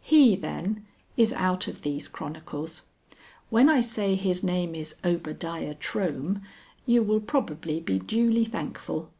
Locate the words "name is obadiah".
4.42-5.76